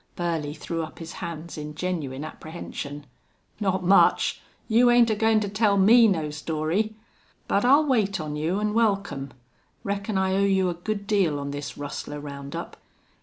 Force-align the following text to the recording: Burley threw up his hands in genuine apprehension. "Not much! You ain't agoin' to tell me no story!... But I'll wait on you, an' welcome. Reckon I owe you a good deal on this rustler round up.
Burley 0.15 0.55
threw 0.55 0.81
up 0.81 0.97
his 0.97 1.11
hands 1.21 1.59
in 1.59 1.75
genuine 1.75 2.25
apprehension. 2.25 3.05
"Not 3.59 3.83
much! 3.83 4.41
You 4.67 4.89
ain't 4.89 5.11
agoin' 5.11 5.39
to 5.41 5.47
tell 5.47 5.77
me 5.77 6.07
no 6.07 6.31
story!... 6.31 6.95
But 7.47 7.63
I'll 7.65 7.85
wait 7.85 8.19
on 8.19 8.35
you, 8.35 8.59
an' 8.59 8.73
welcome. 8.73 9.31
Reckon 9.83 10.17
I 10.17 10.33
owe 10.33 10.39
you 10.39 10.69
a 10.69 10.73
good 10.73 11.05
deal 11.05 11.37
on 11.37 11.51
this 11.51 11.77
rustler 11.77 12.19
round 12.19 12.55
up. 12.55 12.77